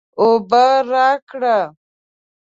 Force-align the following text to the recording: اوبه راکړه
اوبه 0.19 0.65
راکړه 0.91 1.57